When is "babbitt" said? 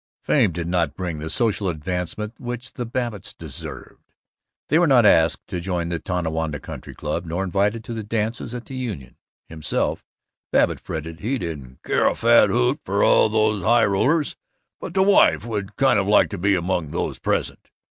10.51-10.79